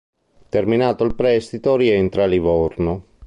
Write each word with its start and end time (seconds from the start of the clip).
Terminato 0.49 1.03
il 1.03 1.13
prestito 1.13 1.75
rientra 1.75 2.23
a 2.23 2.25
Livorno. 2.25 3.05